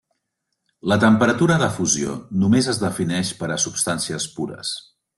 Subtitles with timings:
[0.91, 4.75] La temperatura de fusió només es defineix per a substàncies pures.